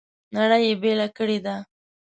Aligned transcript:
نړۍ 0.37 0.61
یې 0.67 0.75
بېله 0.81 1.07
کړې 1.17 1.37
ده. 1.45 1.55